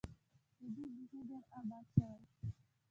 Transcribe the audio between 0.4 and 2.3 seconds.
سعودي بیخي ډېر آباد شوی.